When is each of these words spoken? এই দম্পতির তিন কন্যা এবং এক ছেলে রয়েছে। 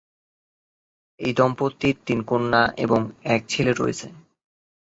এই 1.19 1.31
দম্পতির 1.33 1.95
তিন 2.05 2.19
কন্যা 2.23 2.61
এবং 2.77 2.99
এক 3.25 3.41
ছেলে 3.47 3.71
রয়েছে। 3.73 4.07